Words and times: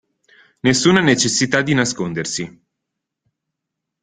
Nessuna 0.61 0.99
necessità 0.99 1.61
di 1.61 1.75
nascondersi. 1.75 2.59